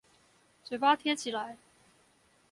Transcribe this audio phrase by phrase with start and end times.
[0.63, 1.57] 嘴巴貼起來